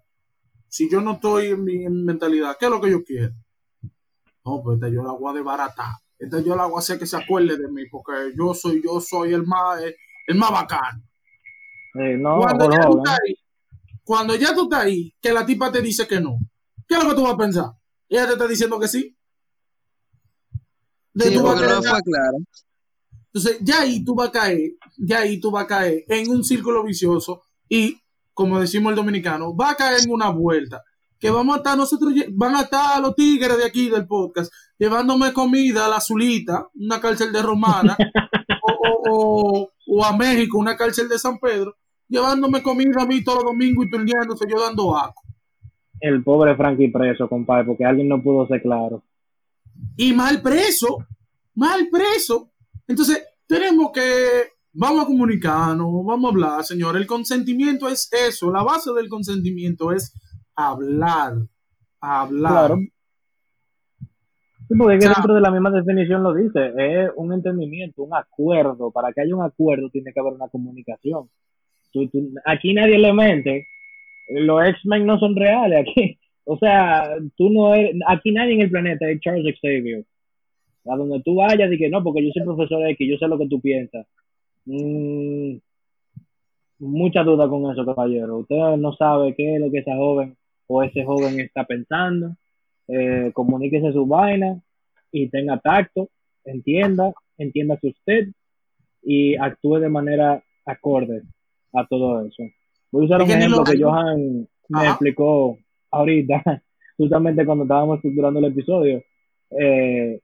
[0.73, 3.35] si yo no estoy en mi mentalidad, ¿qué es lo que yo quiero?
[4.43, 5.93] No, pues esta yo la voy a desbaratar.
[6.19, 8.99] Esta yo la voy a hacer que se acuerde de mí, porque yo soy, yo
[8.99, 9.83] soy el más,
[10.27, 11.07] el más bacán.
[11.95, 13.35] no, cuando, ya tú estás ahí,
[14.03, 16.39] cuando ya tú estás ahí, que la tipa te dice que no,
[16.89, 17.67] ¿qué es lo que tú vas a pensar?
[18.09, 19.15] Ella te está diciendo que sí.
[21.13, 22.39] De sí, no fue claro.
[23.27, 26.43] Entonces, ya ahí tú vas a caer, ya ahí tú vas a caer en un
[26.43, 28.02] círculo vicioso y,
[28.35, 30.83] como decimos el dominicano, va a caer en una vuelta.
[31.19, 35.33] Que vamos a estar nosotros, van a estar los tigres de aquí del podcast, llevándome
[35.33, 37.97] comida a la Zulita, una cárcel de Romana,
[39.09, 41.77] o, o, a México, una cárcel de San Pedro,
[42.09, 45.23] llevándome comida a mí todos los domingos y perdiéndose yo dando aco.
[46.01, 49.05] El pobre Frankie preso, compadre, porque alguien no pudo ser claro.
[49.97, 51.07] Y mal preso,
[51.55, 52.51] mal preso.
[52.89, 56.97] Entonces, tenemos que, vamos a comunicarnos, vamos a hablar, señor.
[56.97, 60.13] El consentimiento es eso, la base del consentimiento es
[60.55, 61.35] hablar,
[62.01, 62.67] hablar.
[62.67, 62.77] Claro.
[64.69, 68.91] Sí, porque dentro de la misma definición lo dice, es un entendimiento, un acuerdo.
[68.91, 71.29] Para que haya un acuerdo tiene que haber una comunicación
[72.45, 73.67] aquí nadie le mente.
[74.29, 76.19] Los X-Men no son reales aquí.
[76.45, 80.05] O sea, tú no eres, aquí nadie en el planeta es Charles Xavier.
[80.87, 83.39] A donde tú vayas y que no, porque yo soy profesor X, yo sé lo
[83.39, 84.09] que tú piensas.
[84.65, 85.57] Mm,
[86.79, 88.39] mucha duda con eso, caballero.
[88.39, 92.35] Usted no sabe qué es lo que esa joven o ese joven está pensando.
[92.89, 94.61] Eh, comuníquese su vaina
[95.11, 96.09] y tenga tacto,
[96.45, 98.29] entienda, entiéndase usted
[99.03, 101.23] y actúe de manera acorde
[101.73, 102.43] a todo eso.
[102.91, 105.59] Voy a usar un ejemplo que Johan me explicó
[105.91, 106.43] ahorita,
[106.97, 109.03] justamente cuando estábamos estructurando el episodio.
[109.51, 110.21] Eh,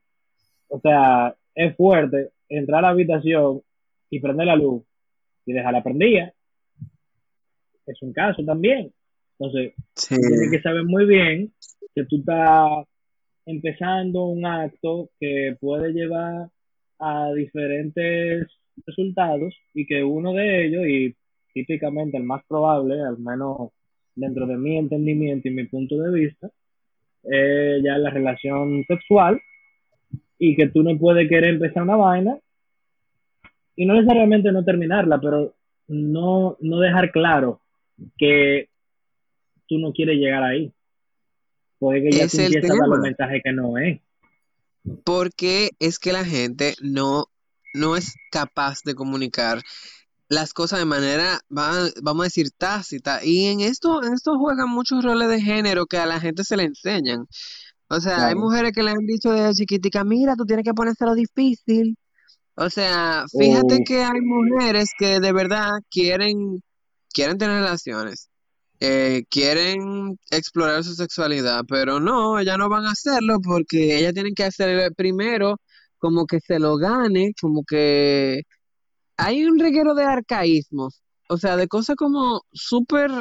[0.68, 3.62] o sea, es fuerte entrar a la habitación
[4.10, 4.82] y prender la luz
[5.46, 6.32] y dejarla prendida.
[7.86, 8.92] Es un caso también.
[9.38, 9.74] Entonces,
[10.08, 11.52] tienes que saber muy bien
[11.94, 12.86] que tú estás
[13.46, 16.48] empezando un acto que puede llevar
[16.98, 18.46] a diferentes
[18.86, 21.14] resultados y que uno de ellos, y
[21.54, 23.70] típicamente el más probable, al menos
[24.14, 26.50] dentro de mi entendimiento y mi punto de vista,
[27.22, 29.40] es ya la relación sexual
[30.38, 32.38] y que tú no puedes querer empezar una vaina
[33.78, 35.54] y no necesariamente no terminarla, pero
[35.86, 37.60] no, no dejar claro
[38.18, 38.70] que
[39.68, 40.72] tú no quieres llegar ahí.
[41.78, 44.00] Puede que ya es tú a dar un mensaje que no es.
[45.04, 47.26] Porque es que la gente no,
[47.72, 49.60] no es capaz de comunicar
[50.28, 53.24] las cosas de manera, vamos a decir, tácita.
[53.24, 56.56] Y en esto, en esto juegan muchos roles de género que a la gente se
[56.56, 57.26] le enseñan.
[57.88, 60.72] O sea, hay mujeres que le han dicho desde chiquitica, mira, tú tienes que
[61.06, 61.96] lo difícil,
[62.60, 66.60] O sea, fíjate que hay mujeres que de verdad quieren,
[67.12, 68.30] quieren tener relaciones,
[68.80, 74.34] eh, quieren explorar su sexualidad, pero no, ellas no van a hacerlo porque ellas tienen
[74.34, 75.60] que hacer primero
[75.98, 78.42] como que se lo gane, como que
[79.16, 83.12] hay un reguero de arcaísmos, o sea, de cosas como súper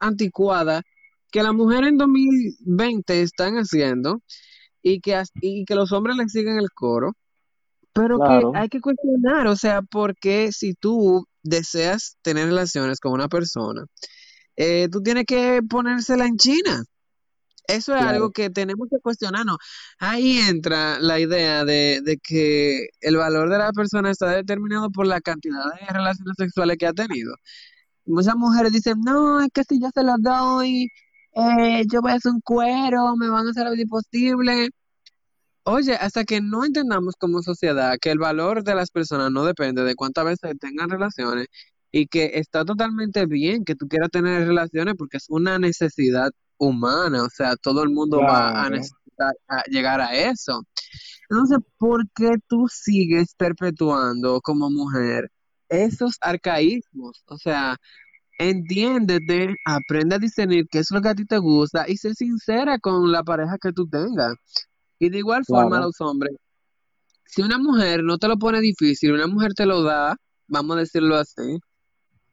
[0.00, 0.82] anticuadas
[1.30, 4.22] que las mujeres en 2020 están haciendo
[4.82, 7.12] y que, y que los hombres le siguen el coro.
[7.96, 8.52] Pero Claro.
[8.52, 13.84] que hay que cuestionar, o sea, porque si tú deseas tener relaciones con una persona,
[14.56, 16.84] eh, tú tienes que ponérsela en China.
[17.68, 18.08] Eso es Claro.
[18.14, 19.56] algo que tenemos que cuestionarnos.
[19.98, 25.06] Ahí entra la idea de, de que el valor de la persona está determinado por
[25.06, 27.34] la cantidad de relaciones sexuales que ha tenido.
[28.04, 30.90] Muchas mujeres dicen, no, es que si yo se lo doy,
[31.34, 34.70] eh, yo voy a hacer un cuero, me van a hacer vida imposible.
[35.68, 39.82] Oye, hasta que no entendamos como sociedad que el valor de las personas no depende
[39.82, 41.48] de cuántas veces tengan relaciones
[41.90, 47.24] y que está totalmente bien que tú quieras tener relaciones porque es una necesidad humana,
[47.24, 50.62] o sea, todo el mundo va a necesitar a llegar a eso.
[51.28, 55.32] Entonces, ¿por qué tú sigues perpetuando como mujer
[55.68, 57.24] esos arcaísmos?
[57.26, 57.76] O sea,
[58.38, 62.78] entiéndete, aprende a discernir qué es lo que a ti te gusta y sé sincera
[62.78, 64.36] con la pareja que tú tengas.
[64.98, 65.84] Y de igual forma, Claro.
[65.86, 66.34] los hombres,
[67.24, 70.16] si una mujer no te lo pone difícil, una mujer te lo da,
[70.48, 71.58] vamos a decirlo así,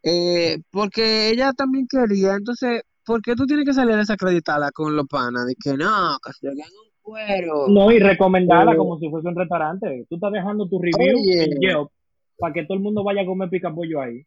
[0.04, 4.96] eh, porque ella también quería, entonces, ¿por qué tú tienes que salir a desacreditarla con
[4.96, 5.46] los panas?
[5.46, 7.68] De que no, que se hagan un cuero.
[7.68, 10.06] No, y recomendarla como si fuese un restaurante.
[10.10, 11.44] Tú estás dejando tu review Oye.
[11.44, 11.90] en Yelp
[12.38, 14.26] para que todo el mundo vaya a comer pica pollo ahí.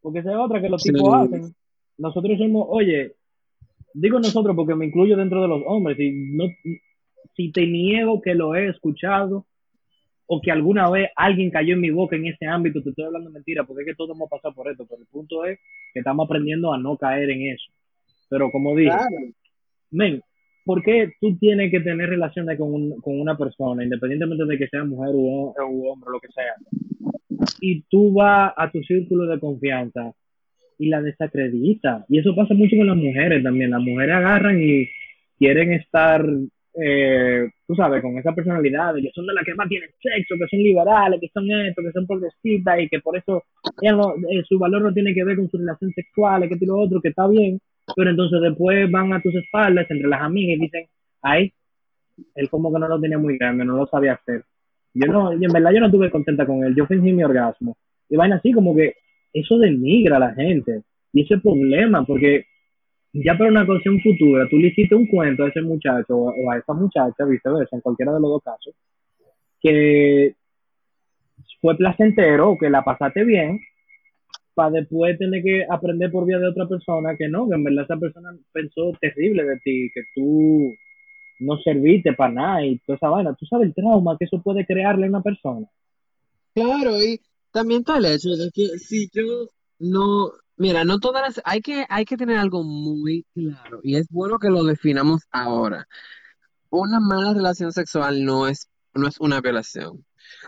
[0.00, 0.92] Porque esa es otra que los Sí.
[0.92, 1.54] tipos hacen.
[1.98, 3.14] Nosotros somos, oye,
[3.94, 5.96] digo nosotros porque me incluyo dentro de los hombres.
[5.96, 6.44] Si, no,
[7.34, 9.46] si te niego que lo he escuchado
[10.26, 13.30] o que alguna vez alguien cayó en mi boca en ese ámbito, te estoy hablando
[13.30, 14.86] mentira, porque es que todos hemos pasado por esto.
[14.88, 15.58] Pero el punto es
[15.92, 17.70] que estamos aprendiendo a no caer en eso.
[18.30, 19.16] Pero como dije, Claro.
[19.90, 20.22] men,
[20.64, 24.68] ¿por qué tú tienes que tener relaciones con, un- con una persona, independientemente de que
[24.68, 25.52] sea mujer u
[25.88, 26.54] hombre, lo que sea?
[27.60, 30.12] Y tú vas a tu círculo de confianza
[30.82, 32.04] y la desacreditas.
[32.08, 33.70] Y eso pasa mucho con las mujeres también.
[33.70, 34.88] Las mujeres agarran y
[35.38, 36.26] quieren estar,
[36.74, 40.34] eh, tú sabes, con esa personalidad de que son de las que más tienen sexo,
[40.36, 43.44] que son liberales, que son esto, que son progresistas y que por eso
[43.80, 47.10] eh, su valor no tiene que ver con su relación sexual, que lo otro, que
[47.10, 47.60] está bien,
[47.94, 50.86] pero entonces después van a tus espaldas entre las amigas y dicen,
[51.22, 51.52] ay,
[52.34, 54.42] él como que no lo tenía muy grande, no lo sabía hacer.
[54.94, 57.76] Yo no, y en verdad yo no estuve contenta con él, yo fingí mi orgasmo.
[58.08, 58.96] Y vaina así como que
[59.32, 60.82] eso denigra a la gente.
[61.12, 62.46] Y ese problema, porque
[63.12, 66.58] ya para una cuestión futura, tú le hiciste un cuento a ese muchacho o a
[66.58, 68.74] esa muchacha, viceversa, en cualquiera de los dos casos,
[69.60, 70.34] que
[71.60, 73.60] fue placentero, que la pasaste bien,
[74.54, 77.84] para después tener que aprender por vía de otra persona que no, que en verdad
[77.84, 80.72] esa persona pensó terrible de ti, que tú
[81.40, 83.34] no serviste para nada y toda esa vaina.
[83.34, 85.66] Tú sabes el trauma que eso puede crearle a una persona.
[86.54, 87.18] Claro, y
[87.52, 91.86] también está el hecho de que si yo no, mira, no todas las, hay que,
[91.88, 95.86] hay que tener algo muy claro, y es bueno que lo definamos ahora.
[96.70, 100.04] Una mala relación sexual no es, no es una violación.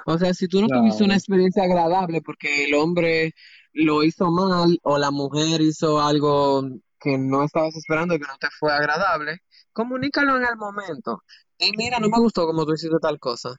[0.06, 1.04] O sea, si tú no tuviste Claro.
[1.06, 3.34] una experiencia agradable porque el hombre
[3.72, 6.62] lo hizo mal o la mujer hizo algo
[7.00, 9.40] que no estabas esperando y que no te fue agradable,
[9.72, 11.22] comunícalo en el momento.
[11.58, 13.50] Y mira, no me gustó como tú hiciste tal cosa.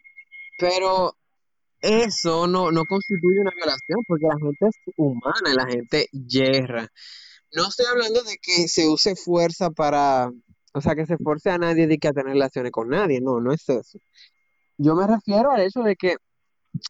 [0.57, 1.17] Pero
[1.81, 6.87] eso no, no constituye una violación porque la gente es humana y la gente yerra.
[7.53, 10.31] No estoy hablando de que se use fuerza para,
[10.73, 13.21] o sea, que se force a nadie de que a tener relaciones con nadie.
[13.21, 13.99] No, no es eso.
[14.77, 16.17] Yo me refiero al hecho de que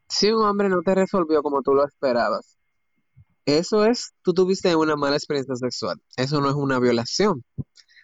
[0.09, 2.57] si un hombre no te resolvió como tú lo esperabas,
[3.45, 6.01] eso es, tú tuviste una mala experiencia sexual.
[6.17, 7.43] Eso no es una violación.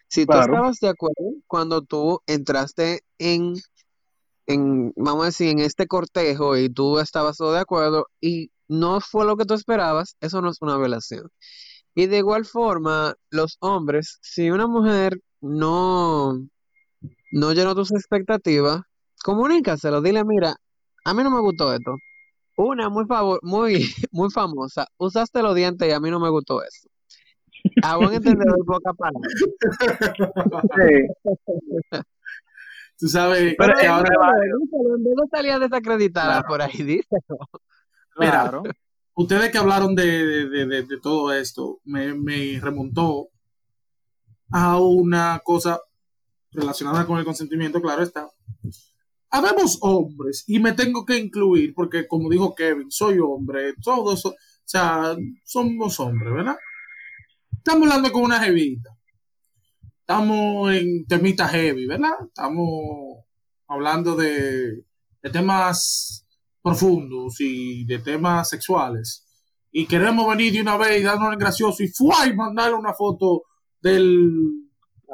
[0.07, 3.55] Si tú estabas de acuerdo cuando tú entraste en,
[4.53, 9.01] en, vamos a decir, en este cortejo y tú estabas todo de acuerdo y no
[9.01, 11.29] fue lo que tú esperabas, eso no es una violación.
[11.95, 16.33] Y de igual forma, los hombres, si una mujer no,
[17.31, 18.81] no llenó tus expectativas,
[19.23, 20.55] comunícaselo, dile, mira,
[21.03, 21.95] a mí no me gustó esto.
[22.57, 23.73] Una muy favor, muy,
[24.11, 26.87] muy famosa, usaste los dientes y a mí no me gustó eso.
[27.83, 29.29] A buen entendedor, poca palabra.
[33.01, 34.09] Tú sabes Pero que ahora,
[34.61, 36.47] Díselo, en vez de salir a desacreditarla Claro.
[36.47, 37.37] por ahí, díselo.
[38.19, 38.63] Mira, Claro.
[39.15, 43.29] ustedes que hablaron de, de- de- de- de todo esto, me, me remontó
[44.51, 45.79] a una cosa
[46.51, 48.29] relacionada con el consentimiento, claro está.
[49.31, 54.35] habemos hombres, y me tengo que incluir, porque como dijo Kevin, soy hombre, todos, o
[54.65, 56.57] sea, somos hombres, ¿verdad?
[57.53, 58.89] Estamos hablando con una jevita.
[60.11, 62.11] Estamos en temita heavy, ¿verdad?
[62.27, 63.23] Estamos
[63.65, 64.83] hablando de,
[65.23, 66.27] de temas
[66.61, 69.25] profundos y de temas sexuales.
[69.71, 72.93] Y queremos venir de una vez y darnos el gracioso y fue y mandarle una
[72.93, 73.43] foto
[73.81, 74.29] del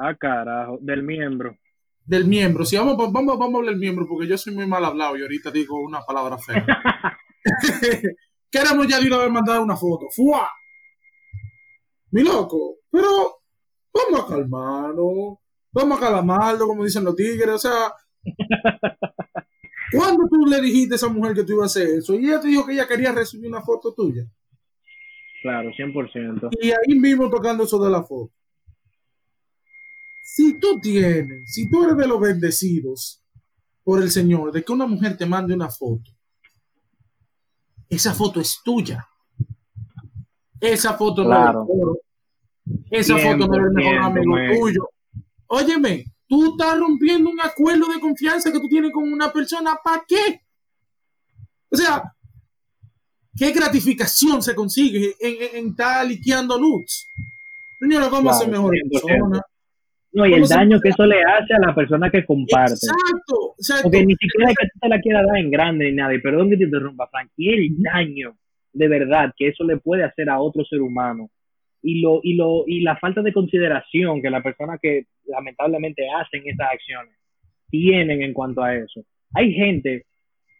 [0.01, 1.55] Ah, carajo, del miembro.
[2.03, 2.65] del miembro.
[2.65, 5.21] Si vamos, vamos, vamos a hablar del miembro, porque yo soy muy mal hablado y
[5.21, 6.65] ahorita digo una palabra fea.
[8.49, 10.07] Queremos ya de una vez mandar una foto.
[10.09, 10.49] ¡Fua!
[12.09, 13.41] Mi loco, pero
[13.97, 15.37] vamos a calmarnos,
[15.71, 17.49] vamos a calamarlo, como dicen los tigres.
[17.55, 17.93] O sea,
[19.91, 22.13] ¿cuándo tú le dijiste a esa mujer que tú ibas a hacer eso?
[22.15, 24.25] Y ella te dijo que ella quería recibir una foto tuya.
[25.41, 26.49] Claro, 100%.
[26.61, 28.33] Y ahí mismo tocando eso de la foto.
[30.35, 33.23] Si tú tienes, si tú eres de los bendecidos
[33.83, 36.11] por el Señor, de que una mujer te mande una foto,
[37.89, 39.07] esa foto es tuya.
[40.59, 41.65] Esa foto Claro.
[41.69, 41.99] no es.
[42.91, 44.89] Esa foto no es el mejor amigo tuyo.
[45.47, 49.75] Óyeme, tú estás rompiendo un acuerdo de confianza que tú tienes con una persona.
[49.83, 50.41] ¿Para qué?
[51.69, 52.03] O sea,
[53.35, 57.07] ¿qué gratificación se consigue en, estar liqueando nudes?
[57.79, 59.01] Señora, vamos a ser Claro, mejores 100%.
[59.01, 59.41] personas.
[60.13, 62.73] No, y el daño que eso le hace a la persona que comparte.
[62.73, 63.83] Exacto, exacto.
[63.83, 66.13] Porque ni siquiera es que tú te la quieras dar en grande ni nada.
[66.13, 67.29] Y perdón que te interrumpa, Frank.
[67.37, 68.35] Y el daño
[68.73, 71.29] de verdad que eso le puede hacer a otro ser humano.
[71.89, 76.41] Y, lo, y, lo, y la falta de consideración que la persona que lamentablemente hacen
[76.45, 77.15] esas acciones
[77.69, 79.05] tienen en cuanto a eso.
[79.33, 80.03] Hay gente,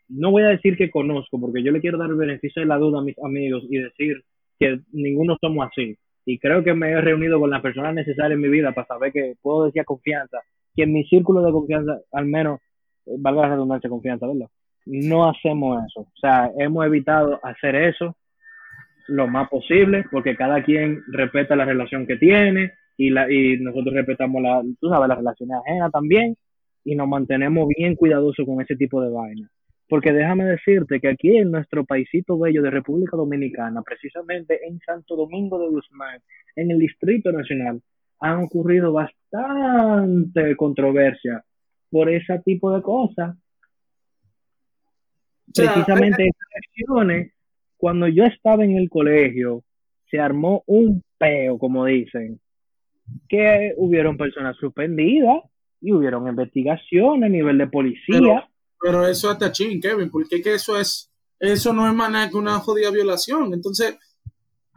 [0.08, 2.78] no voy a decir que conozco, porque yo le quiero dar el beneficio de la
[2.78, 4.24] duda a mis amigos y decir
[4.58, 5.98] que ninguno somos así.
[6.26, 9.12] Y creo que me he reunido con las personas necesarias en mi vida para saber
[9.12, 10.38] que puedo decir confianza,
[10.78, 12.62] que en mi círculo de confianza, al menos,
[13.06, 14.48] eh, valga la redundancia, confianza, ¿verdad?
[14.86, 16.00] No hacemos eso.
[16.04, 18.16] O sea, hemos evitado hacer eso
[19.08, 23.94] lo más posible, porque cada quien respeta la relación que tiene y, la, y nosotros
[23.94, 26.36] respetamos la, tú sabes, las relaciones ajenas también
[26.84, 29.52] y nos mantenemos bien cuidadosos con ese tipo de vainas.
[29.90, 35.16] Porque déjame decirte que aquí en nuestro paisito bello de República Dominicana, precisamente en Santo
[35.16, 36.20] Domingo de Guzmán,
[36.56, 37.82] en el Distrito Nacional,
[38.20, 41.44] han ocurrido bastante controversia
[41.90, 43.36] por ese tipo de cosas.
[45.50, 47.32] O sea, Precisamente esas acciones,
[47.78, 49.64] cuando yo estaba en el colegio,
[50.10, 52.40] se armó un peo, como dicen,
[53.30, 55.44] que hubieron personas suspendidas
[55.82, 58.50] y hubieron investigaciones a nivel de policía.
[58.80, 62.38] Pero eso es tachín, Kevin, porque que eso es, eso no es más nada que
[62.38, 63.54] una jodida violación.
[63.54, 63.98] Entonces,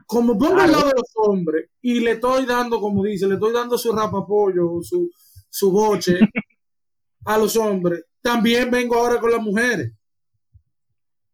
[0.07, 3.53] como pongo al lado de los hombres y le estoy dando, como dice, le estoy
[3.53, 5.11] dando su rapapollo, su,
[5.49, 6.19] su boche
[7.25, 9.93] a los hombres, también vengo ahora con las mujeres.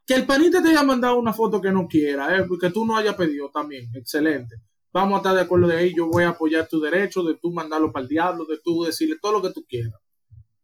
[0.06, 2.96] Que el panita te haya mandado una foto que no quiera, eh, porque tú no
[2.96, 4.56] hayas pedido también, excelente.
[4.92, 7.52] Vamos a estar de acuerdo de ahí, yo voy a apoyar tu derecho de tú
[7.52, 9.92] mandarlo para el diablo, de tú decirle todo lo que tú quieras.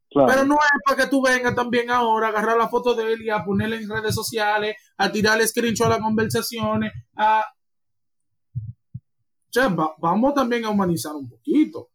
[0.09, 0.29] Claro.
[0.31, 3.23] Pero no es para que tú vengas también ahora a agarrar la foto de él
[3.23, 7.45] y a ponerla en redes sociales, a tirarle screenshot a las conversaciones, a...
[8.55, 11.91] O sea, va- vamos también a humanizar un poquito.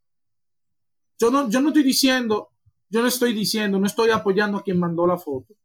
[1.20, 2.50] Yo no, yo no estoy diciendo,
[2.90, 5.56] yo no estoy diciendo, no estoy apoyando a quien mandó la foto,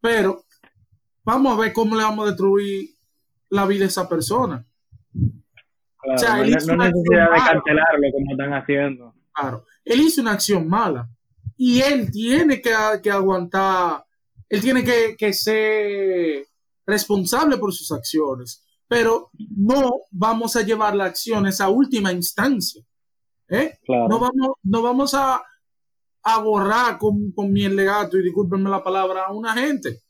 [0.00, 0.44] pero
[1.24, 2.90] vamos a ver cómo le vamos a destruir
[3.50, 4.64] la vida a esa persona.
[5.98, 7.52] Claro, o sea, no él hizo no hay una necesidad de acción mala.
[7.52, 9.14] cancelarlo como están haciendo.
[9.32, 11.08] Claro, él hizo una acción mala
[11.56, 14.04] y él tiene que, que aguantar,
[14.48, 16.46] él tiene que, que ser
[16.86, 22.82] responsable por sus acciones, pero no vamos a llevar la acción a esa última instancia.
[23.48, 23.78] ¿eh?
[23.84, 24.08] Claro.
[24.08, 25.42] No vamos, no vamos a,
[26.22, 30.03] a borrar con, con mi legato, y discúlpenme la palabra, a una gente.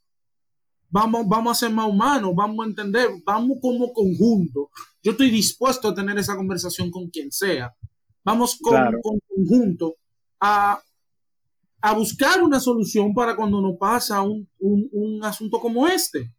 [0.91, 4.71] Vamos, vamos a ser más humanos, vamos a entender, vamos como conjunto.
[5.03, 7.75] Yo estoy dispuesto a tener esa conversación con quien sea.
[8.23, 8.99] Vamos con, Claro.
[9.03, 9.97] con conjunto
[10.41, 10.81] a,
[11.81, 16.33] a buscar una solución para cuando nos pasa un, un, un asunto como este.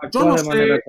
[0.00, 0.80] Actúa no sé.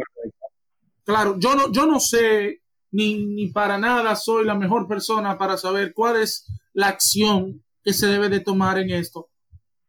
[1.03, 5.57] Claro, yo no, yo no sé ni, ni para nada soy la mejor persona para
[5.57, 9.29] saber cuál es la acción que se debe de tomar en esto.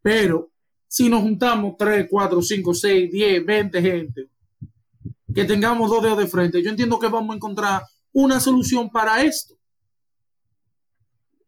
[0.03, 0.51] Pero
[0.93, 4.29] si nos juntamos 3, 4, 5, 6, 10, 20 gente,
[5.33, 7.83] que tengamos dos dedos de frente, yo entiendo que vamos a encontrar
[8.13, 9.55] una solución para esto.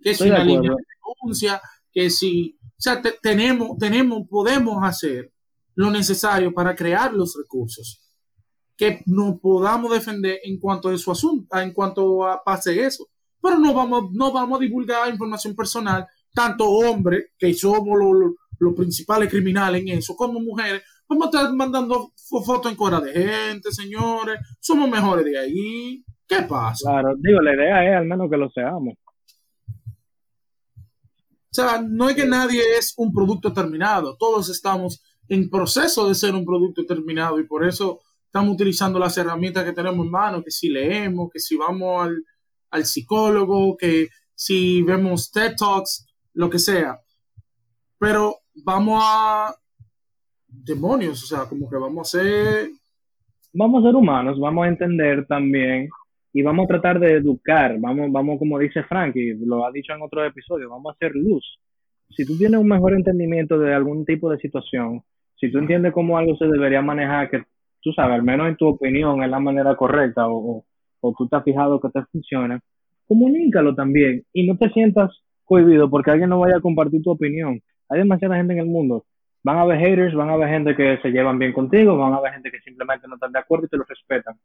[0.01, 0.85] Que si Estoy una línea de
[1.21, 1.61] denuncia,
[1.93, 5.33] que si, o sea, te- tenemos, tenemos, podemos hacer
[5.75, 7.99] lo necesario para crear los recursos
[8.77, 13.09] que nos podamos defender en cuanto a su asunto, en cuanto a pase eso.
[13.41, 18.75] Pero no vamos, no vamos a divulgar información personal, tanto hombres, que somos los, los
[18.75, 22.13] principales criminales en eso, como mujeres, vamos a estar mandando
[22.45, 26.05] fotos en cuadra de gente, señores, somos mejores de ahí.
[26.27, 26.91] ¿Qué pasa?
[26.91, 28.95] Claro, digo, la idea es al menos que lo seamos.
[30.55, 36.15] O sea, no es que nadie es un producto terminado, todos estamos en proceso de
[36.15, 40.43] ser un producto terminado y por eso estamos utilizando las herramientas que tenemos en mano,
[40.43, 42.25] que si leemos, que si vamos al,
[42.71, 47.01] al psicólogo, que si vemos TED Talks, lo que sea.
[47.99, 49.55] Pero vamos a
[50.49, 52.71] demonios, o sea, como que vamos a ser...
[53.55, 55.91] Vamos a ser humanos, vamos a entender también
[56.33, 60.01] y vamos a tratar de educar, vamos, vamos como dice Frankie, lo ha dicho en
[60.01, 61.45] otro episodio, vamos a hacer luz.
[62.09, 65.03] Si tú tienes un mejor entendimiento de algún tipo de situación,
[65.37, 67.43] si tú entiendes cómo algo se debería manejar, que
[67.83, 70.65] tú sabes, al menos en tu opinión es la manera correcta o,
[71.01, 72.59] o tú te has fijado que te funciona,
[73.07, 75.11] comunícalo también y no te sientas
[75.45, 77.61] cohibido porque alguien no vaya a compartir tu opinión.
[77.93, 79.05] Hay demasiada gente en el mundo.
[79.45, 82.17] Van a haber haters, van a haber gente que se llevan bien contigo, van a
[82.17, 84.37] haber gente que simplemente no están de acuerdo y te lo respetan.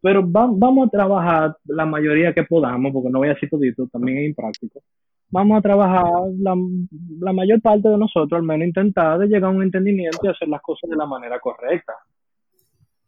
[0.00, 4.18] Pero vamos a trabajar la mayoría que podamos, porque no voy a decir todito, también
[4.18, 4.80] es impráctico.
[5.28, 6.04] Vamos a trabajar
[6.38, 10.48] la, mayor parte de nosotros, al menos intentar de llegar a un entendimiento y hacer
[10.48, 11.94] las cosas de la manera correcta.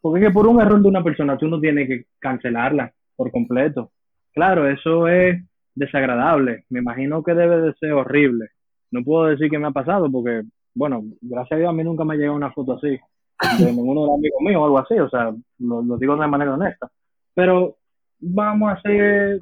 [0.00, 3.30] Porque es que por un error de una persona tú no tienes que cancelarla por
[3.30, 3.92] completo.
[4.32, 5.40] Claro, eso es
[5.74, 6.64] desagradable.
[6.70, 8.48] Me imagino que debe de ser horrible.
[8.90, 10.42] No puedo decir que me ha pasado porque,
[10.74, 12.98] bueno, gracias a Dios a mí nunca me ha llegado una foto así
[13.58, 14.98] de ninguno de los amigos míos o algo así.
[14.98, 16.90] O sea, lo, lo digo de manera honesta.
[17.34, 17.76] Pero
[18.18, 19.38] vamos a ser,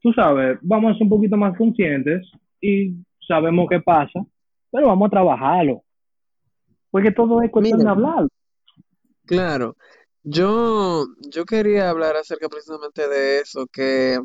[0.00, 2.28] tú sabes, vamos a ser un poquito más conscientes
[2.60, 2.94] y
[3.26, 4.24] sabemos qué pasa,
[4.70, 5.82] pero vamos a trabajarlo.
[6.90, 8.26] Porque todo es cuestión de hablar.
[9.24, 9.76] Claro,
[10.24, 14.18] yo, yo quería hablar acerca precisamente de eso, que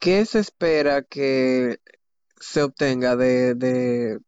[0.00, 1.76] ¿qué se espera que
[2.42, 4.18] se obtenga de, de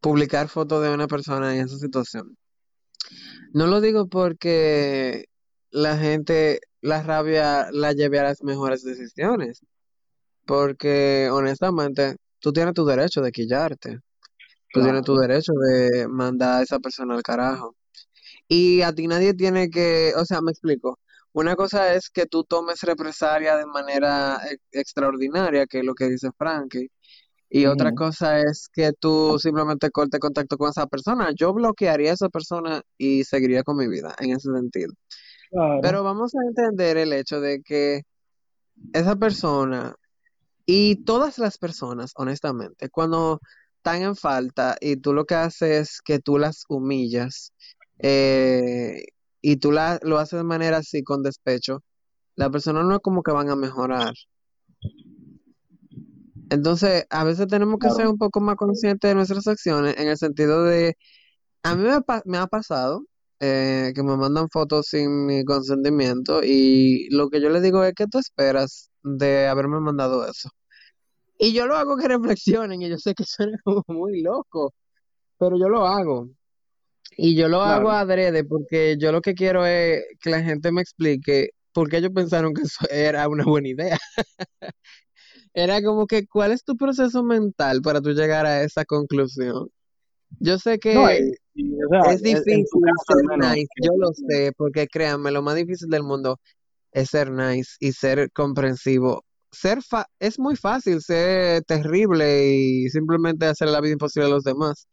[0.00, 2.36] publicar fotos de una persona en esa situación?
[3.52, 5.26] No lo digo porque
[5.70, 9.60] la gente, la rabia la lleve a las mejores decisiones,
[10.46, 14.00] porque honestamente tú tienes tu derecho de quillarte,
[14.72, 17.74] tú tienes tu derecho de mandar a esa persona al carajo.
[18.48, 20.98] Y a ti nadie tiene que, o sea, me explico.
[21.32, 26.08] Una cosa es que tú tomes represalia de manera e- extraordinaria, que es lo que
[26.10, 26.90] dice Frankie.
[27.54, 31.32] Y otra cosa es que tú simplemente cortes contacto con esa persona.
[31.36, 34.94] Yo bloquearía a esa persona y seguiría con mi vida en ese sentido.
[35.50, 35.80] Claro.
[35.82, 38.04] Pero vamos a entender el hecho de que
[38.94, 39.94] esa persona
[40.64, 43.38] y todas las personas, honestamente, cuando
[43.76, 47.52] están en falta y tú lo que haces es que tú las humillas
[47.98, 49.04] eh,
[49.42, 51.82] y tú la, lo haces de manera así con despecho,
[52.34, 54.14] la persona no es como que van a mejorar.
[56.52, 60.18] Entonces, a veces tenemos que ser un poco más conscientes de nuestras acciones en el
[60.18, 60.98] sentido de,
[61.62, 61.84] a mí
[62.26, 63.06] me, ha pasado
[63.40, 67.94] eh, que me mandan fotos sin mi consentimiento y lo que yo le digo es,
[67.94, 70.50] ¿qué tú esperas de haberme mandado eso?
[71.38, 74.74] Y yo lo hago que reflexionen y yo sé que suena como muy loco,
[75.38, 76.28] pero yo lo hago.
[77.16, 77.92] Y yo lo hago Claro.
[77.92, 82.12] adrede porque yo lo que quiero es que la gente me explique por qué ellos
[82.14, 83.98] pensaron que eso era una buena idea.
[85.54, 89.68] Era como que, ¿cuál es tu proceso mental para tú llegar a esa conclusión?
[90.40, 91.34] Yo sé que
[91.86, 95.88] o sea, es difícil caso ser nice, yo lo sé, porque créanme, lo más difícil
[95.88, 96.40] del mundo
[96.92, 99.24] es ser nice y ser comprensivo.
[99.52, 104.44] Ser fa- es muy fácil ser terrible y simplemente hacer la vida imposible a los
[104.44, 104.88] demás.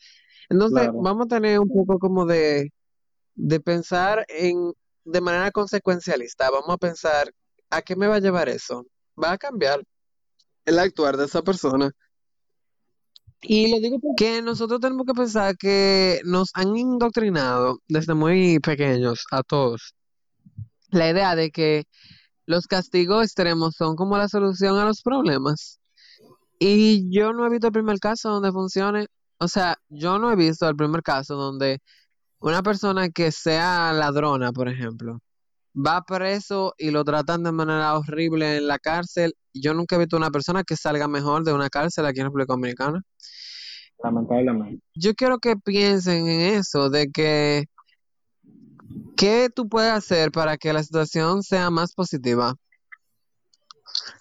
[0.49, 0.97] Entonces, claro.
[0.97, 2.71] vamos a tener un poco como de,
[3.35, 4.73] de pensar en,
[5.05, 6.49] de manera consecuencialista.
[6.51, 7.31] Vamos a pensar,
[7.69, 8.85] ¿a qué me va a llevar eso?
[9.21, 9.83] Va a cambiar
[10.69, 11.91] el actuar de esa persona.
[13.41, 19.25] Y lo digo porque nosotros tenemos que pensar que nos han indoctrinado desde muy pequeños
[19.31, 19.93] a todos
[20.91, 21.85] la idea de que
[22.45, 25.79] los castigos extremos son como la solución a los problemas.
[26.59, 29.07] Y yo no he visto el primer caso donde funcione.
[29.39, 31.79] O sea, yo no he visto el primer caso donde
[32.39, 35.19] una persona que sea ladrona, por ejemplo,
[35.75, 39.35] va preso y lo tratan de manera horrible en la cárcel.
[39.53, 42.53] Yo nunca he visto una persona que salga mejor de una cárcel aquí en República
[42.53, 43.01] Dominicana.
[44.03, 44.83] Lamentablemente.
[44.95, 47.65] Yo quiero que piensen en eso, de que
[49.17, 52.55] qué tú puedes hacer para que la situación sea más positiva.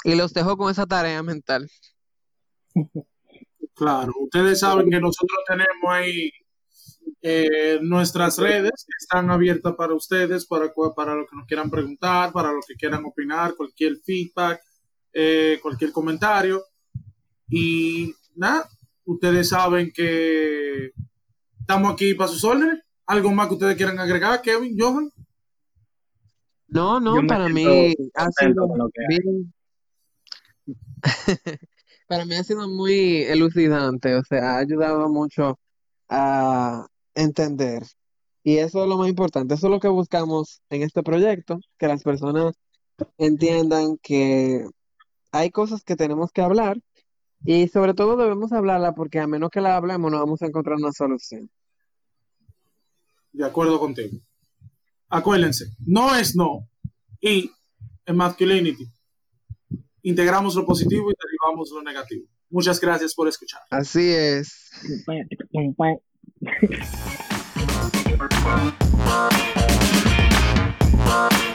[0.04, 1.68] Y los dejo con esa tarea mental.
[3.74, 6.30] Claro, ustedes saben que nosotros tenemos ahí
[7.22, 12.32] eh, nuestras redes que están abiertas para ustedes, para, para lo que nos quieran preguntar,
[12.32, 14.60] para lo que quieran opinar, cualquier feedback,
[15.12, 16.62] eh, cualquier comentario.
[17.48, 18.68] Y nada,
[19.08, 20.92] Ustedes saben que
[21.58, 22.80] estamos aquí para sus órdenes.
[23.06, 25.10] ¿Algo más que ustedes quieran agregar, Kevin, Johan?
[26.66, 28.68] No, no, para mí ha sido
[29.08, 29.54] bien.
[32.06, 35.58] Para mí ha sido muy elucidante, o sea, ha ayudado mucho
[36.08, 36.86] a
[37.18, 37.82] entender.
[38.44, 41.88] Y eso es lo más importante, eso es lo que buscamos en este proyecto, que
[41.88, 42.54] las personas
[43.18, 44.64] entiendan que
[45.32, 46.78] hay cosas que tenemos que hablar
[47.44, 50.76] y sobre todo debemos hablarla porque a menos que la hablemos no vamos a encontrar
[50.76, 51.50] una solución.
[53.32, 54.18] De acuerdo contigo.
[55.08, 56.68] Acuérdense, no es no.
[57.20, 57.50] Y
[58.06, 58.90] en masculinity,
[60.02, 62.26] integramos lo positivo y derivamos lo negativo.
[62.50, 63.60] Muchas gracias por escuchar.
[63.70, 64.70] Así es.
[66.44, 66.72] Thank
[71.42, 71.47] you.